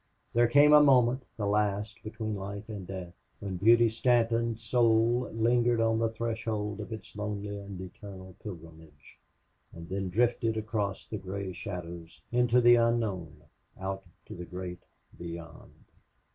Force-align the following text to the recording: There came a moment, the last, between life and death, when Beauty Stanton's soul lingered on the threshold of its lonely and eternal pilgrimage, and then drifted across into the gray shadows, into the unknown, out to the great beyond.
There 0.33 0.47
came 0.47 0.73
a 0.73 0.81
moment, 0.81 1.21
the 1.37 1.45
last, 1.45 2.01
between 2.03 2.33
life 2.35 2.67
and 2.69 2.87
death, 2.87 3.13
when 3.39 3.57
Beauty 3.57 3.87
Stanton's 3.87 4.63
soul 4.63 5.29
lingered 5.31 5.79
on 5.79 5.99
the 5.99 6.09
threshold 6.09 6.79
of 6.79 6.91
its 6.91 7.15
lonely 7.15 7.55
and 7.59 7.79
eternal 7.79 8.35
pilgrimage, 8.41 9.19
and 9.71 9.87
then 9.89 10.09
drifted 10.09 10.57
across 10.57 11.03
into 11.11 11.23
the 11.23 11.29
gray 11.29 11.53
shadows, 11.53 12.19
into 12.31 12.59
the 12.59 12.73
unknown, 12.73 13.43
out 13.79 14.01
to 14.25 14.33
the 14.33 14.43
great 14.45 14.81
beyond. 15.19 15.85